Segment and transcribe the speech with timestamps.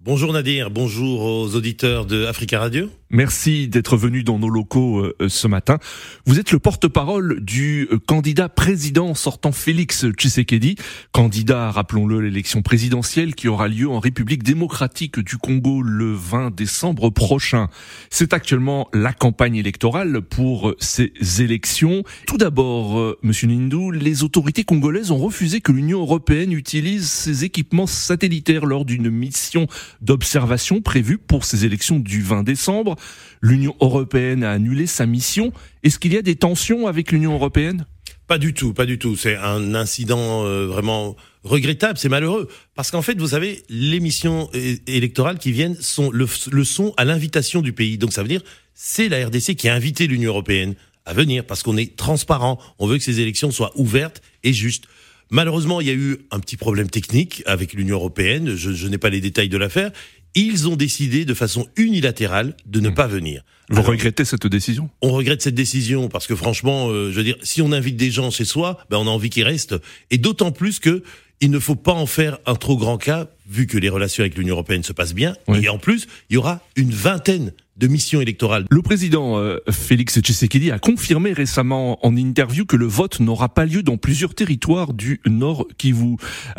[0.00, 2.88] Bonjour Nadir, bonjour aux auditeurs de Africa Radio.
[3.10, 5.78] Merci d'être venu dans nos locaux euh, ce matin.
[6.24, 10.76] Vous êtes le porte-parole du euh, candidat président sortant Félix Tshisekedi,
[11.10, 17.10] candidat, rappelons-le, l'élection présidentielle qui aura lieu en République démocratique du Congo le 20 décembre
[17.10, 17.68] prochain.
[18.08, 22.04] C'est actuellement la campagne électorale pour ces élections.
[22.26, 27.44] Tout d'abord, euh, monsieur Nindou, les autorités congolaises ont refusé que l'Union européenne utilise ses
[27.44, 29.66] équipements satellitaires lors d'une mission
[30.00, 32.96] d'observation prévue pour ces élections du 20 décembre.
[33.40, 35.52] L'Union européenne a annulé sa mission.
[35.82, 37.86] Est-ce qu'il y a des tensions avec l'Union européenne?
[38.26, 39.16] Pas du tout, pas du tout.
[39.16, 42.48] C'est un incident euh, vraiment regrettable, c'est malheureux.
[42.74, 44.50] Parce qu'en fait, vous savez, les missions
[44.86, 47.96] électorales qui viennent sont le, le sont à l'invitation du pays.
[47.96, 48.42] Donc ça veut dire,
[48.74, 50.74] c'est la RDC qui a invité l'Union européenne
[51.06, 52.60] à venir parce qu'on est transparent.
[52.78, 54.84] On veut que ces élections soient ouvertes et justes.
[55.30, 58.54] Malheureusement, il y a eu un petit problème technique avec l'Union européenne.
[58.54, 59.92] Je, je n'ai pas les détails de l'affaire
[60.34, 62.94] ils ont décidé de façon unilatérale de ne hmm.
[62.94, 63.42] pas venir.
[63.70, 64.88] Vous regrettez cette décision?
[65.02, 68.10] On regrette cette décision parce que franchement, euh, je veux dire, si on invite des
[68.10, 69.74] gens chez soi, ben on a envie qu'ils restent.
[70.10, 71.02] Et d'autant plus que
[71.40, 74.36] il ne faut pas en faire un trop grand cas, vu que les relations avec
[74.36, 75.36] l'Union européenne se passent bien.
[75.60, 78.66] Et en plus, il y aura une vingtaine de missions électorales.
[78.70, 83.64] Le président euh, Félix Tshisekedi a confirmé récemment en interview que le vote n'aura pas
[83.64, 86.16] lieu dans plusieurs territoires du Nord Kivu.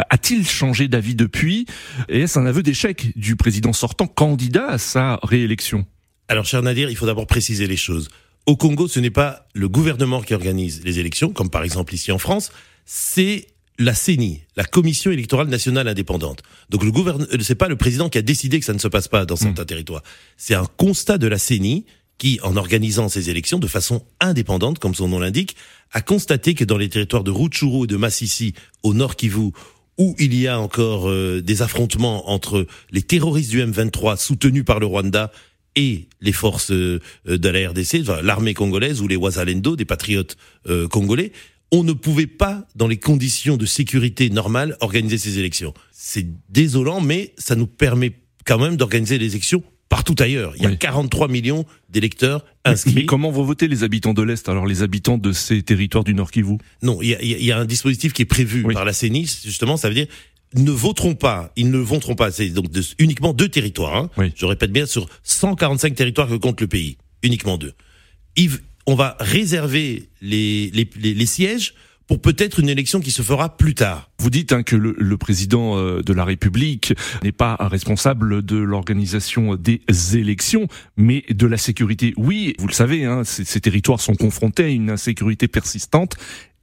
[0.09, 1.65] A-t-il changé d'avis depuis?
[2.07, 5.85] Et est-ce un aveu d'échec du président sortant candidat à sa réélection?
[6.29, 8.09] Alors, cher Nadir, il faut d'abord préciser les choses.
[8.45, 12.11] Au Congo, ce n'est pas le gouvernement qui organise les élections, comme par exemple ici
[12.11, 12.51] en France,
[12.85, 13.47] c'est
[13.79, 16.43] la CENI, la Commission électorale nationale indépendante.
[16.69, 18.89] Donc le gouvernement, euh, c'est pas le président qui a décidé que ça ne se
[18.89, 19.67] passe pas dans certains mmh.
[19.67, 20.03] territoires.
[20.37, 21.85] C'est un constat de la CENI
[22.17, 25.55] qui, en organisant ces élections de façon indépendante, comme son nom l'indique,
[25.93, 28.53] a constaté que dans les territoires de Rutshuru et de Massissi,
[28.83, 29.51] au nord Kivu,
[29.97, 34.79] où il y a encore euh, des affrontements entre les terroristes du M23 soutenus par
[34.81, 35.31] le Rwanda
[35.77, 40.35] et les forces euh, de la RDC, l'armée congolaise ou les Wazalendo, des patriotes
[40.89, 41.31] congolais,
[41.71, 45.73] on ne pouvait pas, dans les conditions de sécurité normales, organiser ces élections.
[45.91, 48.13] C'est désolant, mais ça nous permet
[48.45, 50.53] quand même d'organiser les élections partout ailleurs.
[50.55, 52.93] Il y a 43 millions d'électeurs inscrits.
[52.93, 56.13] Mais comment vont voter les habitants de l'Est, alors les habitants de ces territoires du
[56.13, 59.77] Nord Kivu Non, il y, a, un dispositif qui est prévu par la CENI, justement,
[59.77, 60.07] ça veut dire
[60.55, 62.65] ne voteront pas, ils ne voteront pas, c'est donc
[62.97, 64.31] uniquement deux territoires, hein.
[64.35, 67.73] je répète bien, sur 145 territoires que compte le pays, uniquement deux.
[68.35, 68.49] Ils,
[68.89, 71.75] on va réserver les, les, sièges
[72.07, 74.09] pour peut-être une élection qui se fera plus tard.
[74.17, 79.55] Vous dites hein, que le, président euh, de la République n'est pas responsable de l'organisation
[79.55, 79.83] des
[80.13, 80.67] élections,
[80.97, 82.15] mais de la sécurité.
[82.17, 86.15] Oui, vous le savez, hein, ces, territoires sont confrontés à une insécurité persistante.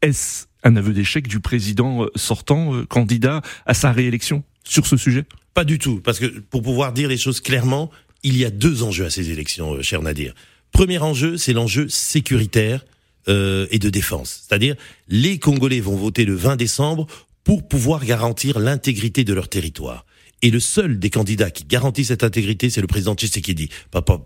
[0.02, 4.96] Est-ce un aveu d'échec du président euh, sortant, euh, candidat à sa réélection sur ce
[4.96, 5.26] sujet?
[5.54, 7.88] Pas du tout, parce que pour pouvoir dire les choses clairement,
[8.24, 10.34] il y a deux enjeux à ces élections, cher Nadir.
[10.76, 12.84] Premier enjeu, c'est l'enjeu sécuritaire
[13.28, 14.42] euh, et de défense.
[14.46, 14.74] C'est-à-dire,
[15.08, 17.06] les Congolais vont voter le 20 décembre
[17.44, 20.04] pour pouvoir garantir l'intégrité de leur territoire.
[20.42, 23.70] Et le seul des candidats qui garantit cette intégrité, c'est le président Tshisekedi.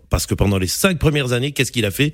[0.09, 2.11] Parce que pendant les cinq premières années, qu'est-ce qu'il a fait?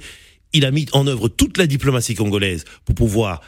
[0.54, 3.42] Il a mis en œuvre toute la diplomatie congolaise pour pouvoir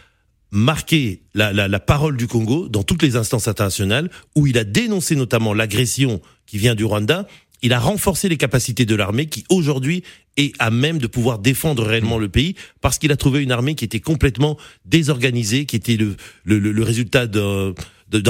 [0.50, 5.54] marquer la, parole du Congo dans toutes les instances internationales, où il a dénoncé notamment
[5.54, 7.28] l'agression qui vient du Rwanda
[7.62, 10.04] il a renforcé les capacités de l'armée qui aujourd'hui
[10.38, 13.76] est à même de pouvoir défendre réellement le pays parce qu'il a trouvé une armée
[13.76, 17.74] qui était complètement désorganisée, qui était le, résultat d'un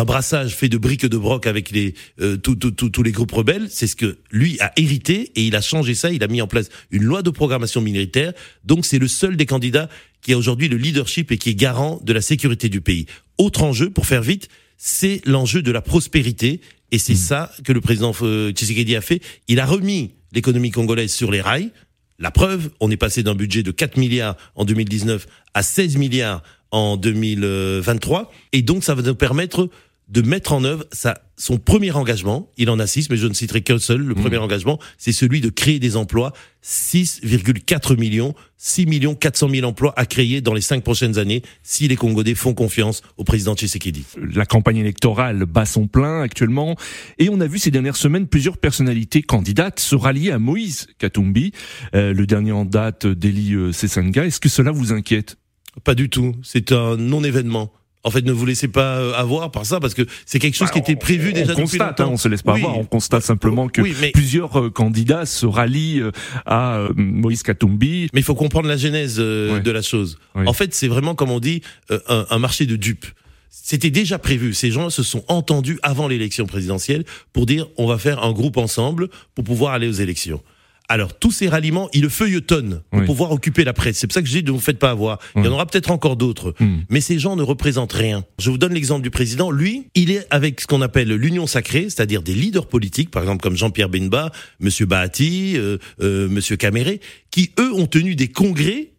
[0.06, 1.72] brassage fait de briques de broc avec
[2.20, 5.94] euh, tous les groupes rebelles, c'est ce que lui a hérité et il a changé
[5.94, 8.34] ça, il a mis en place une loi de programmation militaire.
[8.64, 9.90] Donc c'est le seul des candidats
[10.22, 13.06] qui a aujourd'hui le leadership et qui est garant de la sécurité du pays.
[13.38, 16.62] Autre enjeu pour faire vite, c'est l'enjeu de la prospérité
[16.92, 17.18] et c'est mm.
[17.18, 19.22] ça que le président euh, Tshisekedi a fait.
[19.48, 21.72] Il a remis l'économie congolaise sur les rails.
[22.20, 26.44] La preuve, on est passé d'un budget de 4 milliards en 2019 à 16 milliards
[26.72, 28.32] en 2023.
[28.52, 29.70] Et donc, ça va nous permettre
[30.10, 32.52] de mettre en œuvre sa, son premier engagement.
[32.58, 34.02] Il en a six, mais je ne citerai qu'un seul.
[34.02, 34.22] Le mmh.
[34.22, 36.34] premier engagement, c'est celui de créer des emplois.
[36.64, 41.88] 6,4 millions, 6 millions 400 000 emplois à créer dans les cinq prochaines années si
[41.88, 44.06] les Congolais font confiance au président Tshisekedi.
[44.34, 46.76] La campagne électorale bat son plein actuellement
[47.18, 51.54] et on a vu ces dernières semaines plusieurs personnalités candidates se rallier à Moïse Katumbi,
[51.96, 54.26] euh, le dernier en date d'Eli euh, Sesanga.
[54.26, 55.38] Est-ce que cela vous inquiète?
[55.84, 56.36] Pas du tout.
[56.44, 57.72] C'est un non-événement
[58.06, 60.70] En fait, ne vous laissez pas euh, avoir par ça parce que c'est quelque chose
[60.70, 62.04] Bah, qui était prévu on déjà depuis constate, longtemps.
[62.06, 62.62] hein, on se laisse pas Oui.
[62.62, 66.12] avoir, on constate simplement que Oui, mais- plusieurs euh, candidats se rallient euh,
[66.46, 68.08] à Moïse Katumbi.
[68.14, 70.18] Mais il faut comprendre la genèse euh, de la chose.
[70.36, 71.62] En fait, c'est vraiment, comme on dit,
[71.92, 73.06] euh, un, un marché de dupes.
[73.50, 74.54] C'était déjà prévu.
[74.54, 77.04] Ces gens se sont entendus avant l'élection présidentielle
[77.34, 80.42] pour dire on va faire un groupe ensemble pour pouvoir aller aux élections.
[80.92, 83.06] Alors tous ces ralliements, ils le feuilletonnent pour Oui.
[83.06, 84.00] pouvoir occuper la presse.
[84.00, 85.20] C'est pour ça que je dis ne vous faites pas avoir.
[85.36, 86.56] Il y en aura peut-être encore d'autres.
[86.60, 86.80] Hmm.
[86.90, 88.26] Mais ces gens ne représentent rien.
[88.40, 89.52] Je vous donne l'exemple du président.
[89.52, 93.44] Lui, il est avec ce qu'on appelle l'union sacrée, c'est-à-dire des leaders politiques, par exemple
[93.44, 98.90] comme Jean-Pierre Benba, Monsieur Bahati, euh, euh, Monsieur Caméré, qui eux ont tenu des congrès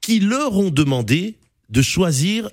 [0.00, 1.36] qui leur ont demandé
[1.68, 2.48] de choisir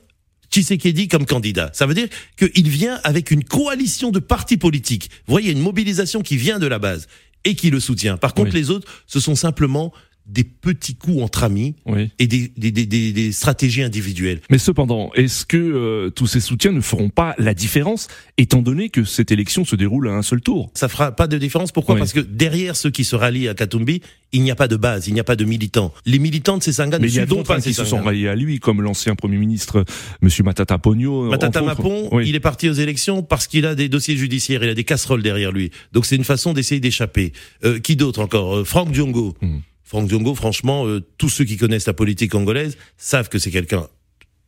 [0.51, 1.69] Tshisekedi comme candidat.
[1.73, 5.09] Ça veut dire qu'il vient avec une coalition de partis politiques.
[5.25, 7.07] Vous voyez, une mobilisation qui vient de la base
[7.45, 8.17] et qui le soutient.
[8.17, 8.59] Par contre, Oui.
[8.59, 9.93] les autres, ce sont simplement
[10.27, 12.09] des petits coups entre amis Oui.
[12.19, 14.39] et des, des, des, des, des stratégies individuelles.
[14.49, 18.07] Mais cependant, est-ce que euh, tous ces soutiens ne feront pas la différence,
[18.37, 20.71] étant donné que cette élection se déroule à un seul tour?
[20.73, 21.71] Ça fera pas de différence.
[21.71, 21.95] Pourquoi?
[21.95, 21.99] Oui.
[21.99, 24.01] Parce que derrière ceux qui se rallient à Katumbi,
[24.31, 25.93] il n'y a pas de base, il n'y a pas de militants.
[26.05, 28.01] Les militants de ces sangas ne Mais il y a d'autres hein, qui se sont
[28.01, 29.83] ralliés à lui, comme l'ancien Premier ministre,
[30.21, 31.29] Monsieur Matata Pogno.
[31.29, 31.61] Matata.
[31.61, 32.23] Mapon, Oui.
[32.27, 35.21] il est parti aux élections parce qu'il a des dossiers judiciaires, il a des casseroles
[35.23, 35.71] derrière lui.
[35.91, 37.33] Donc c'est une façon d'essayer d'échapper.
[37.65, 38.55] Euh, qui d'autre encore?
[38.59, 39.35] Euh, Franck Diongo.
[39.41, 39.57] Hmm.
[39.91, 43.87] Franck Diongo, franchement, euh, tous ceux qui connaissent la politique congolaise savent que c'est quelqu'un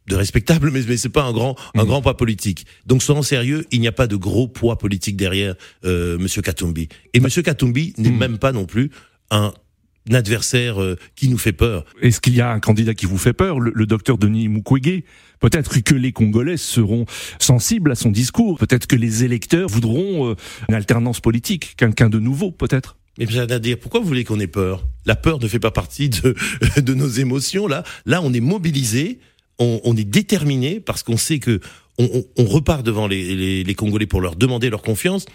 [0.07, 1.87] de respectable, mais, mais c'est pas un grand, un Hmm.
[1.87, 2.65] grand poids politique.
[2.85, 6.87] Donc soyons sérieux, il n'y a pas de gros poids politique derrière euh, Monsieur Katumbi.
[7.13, 8.17] Et Monsieur Katumbi n'est Hmm.
[8.19, 8.89] même pas non plus
[9.31, 9.51] un
[10.13, 11.83] adversaire euh, qui nous fait peur.
[12.01, 15.03] Est-ce qu'il y a un candidat qui vous fait peur, le, le docteur Denis Mukwege?
[15.41, 17.05] Peut-être que les Congolais seront
[17.39, 18.57] sensibles à son discours.
[18.59, 20.35] Peut-être que les électeurs voudront euh,
[20.69, 22.95] une alternance politique, quelqu'un de nouveau, peut-être?
[23.17, 24.87] Mais j'ai à dire, pourquoi vous voulez qu'on ait peur?
[25.05, 26.35] La peur ne fait pas partie de,
[26.81, 27.67] de nos émotions.
[27.67, 29.19] Là, là, on est mobilisé,
[29.59, 31.59] on, est déterminé parce qu'on sait que
[31.99, 35.25] on, repart devant les, les, les Congolais pour leur demander leur confiance.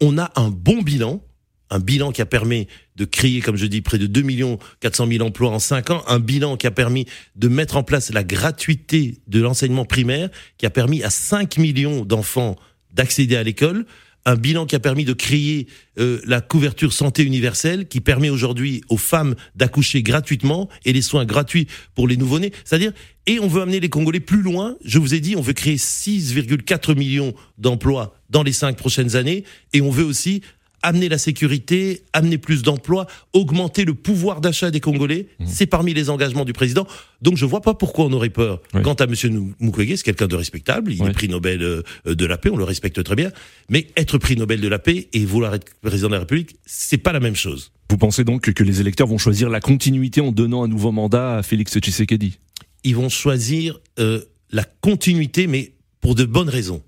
[0.00, 1.22] On a un bon bilan,
[1.70, 5.08] un bilan qui a permis de créer, comme je dis, près de 2 millions 400
[5.08, 8.22] 000 emplois en 5 ans, un bilan qui a permis de mettre en place la
[8.22, 12.56] gratuité de l'enseignement primaire, qui a permis à 5 millions d'enfants
[12.92, 13.86] d'accéder à l'école,
[14.24, 15.66] un bilan qui a permis de créer
[15.98, 21.24] euh, la couverture santé universelle, qui permet aujourd'hui aux femmes d'accoucher gratuitement et les soins
[21.24, 22.52] gratuits pour les nouveau-nés.
[22.64, 22.92] C'est-à-dire,
[23.26, 24.76] et on veut amener les Congolais plus loin.
[24.84, 29.44] Je vous ai dit, on veut créer 6,4 millions d'emplois dans les cinq prochaines années,
[29.72, 30.42] et on veut aussi
[30.84, 35.26] amener la sécurité, amener plus d'emplois, augmenter le pouvoir d'achat des Congolais.
[35.46, 36.86] C'est parmi les engagements du président.
[37.22, 38.60] Donc je vois pas pourquoi on aurait peur.
[38.74, 38.82] Oui.
[38.82, 40.92] Quant à Monsieur Nou- Mukwege, c'est quelqu'un de respectable.
[40.92, 41.08] Il Oui.
[41.08, 43.30] est prix Nobel euh, de la paix, on le respecte très bien.
[43.70, 46.98] Mais être prix Nobel de la paix et vouloir être président de la République, c'est
[46.98, 47.72] pas la même chose.
[47.90, 51.38] Vous pensez donc que les électeurs vont choisir la continuité en donnant un nouveau mandat
[51.38, 52.38] à Félix Tshisekedi?
[52.84, 54.20] Ils vont choisir euh,
[54.50, 55.72] la continuité, mais
[56.02, 56.82] pour de bonnes raisons.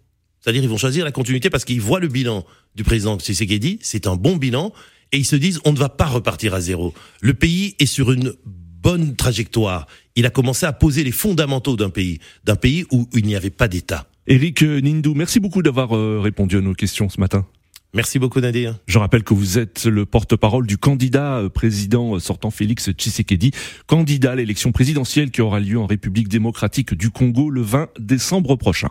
[0.47, 2.45] C'est-à-dire, ils vont choisir la continuité parce qu'ils voient le bilan
[2.77, 4.73] du président Tshisekedi, c'est un bon bilan,
[5.11, 6.95] et ils se disent, on ne va pas repartir à zéro.
[7.21, 9.89] Le pays est sur une bonne trajectoire.
[10.15, 13.51] Il a commencé à poser les fondamentaux d'un pays, d'un pays où il n'y avait
[13.51, 14.07] pas d'État.
[14.29, 17.45] Eric Nindou, merci beaucoup d'avoir euh, répondu à nos questions ce matin.
[17.93, 18.79] Merci beaucoup, Nadir.
[18.87, 23.51] Je rappelle que vous êtes le porte-parole du candidat euh, président euh, sortant Félix Tshisekedi,
[23.89, 28.55] candidat à l'élection présidentielle qui aura lieu en République démocratique du Congo le 20 décembre
[28.55, 28.91] prochain.